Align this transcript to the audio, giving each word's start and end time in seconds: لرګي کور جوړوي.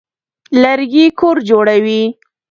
لرګي 0.61 1.05
کور 1.19 1.37
جوړوي. 1.49 2.03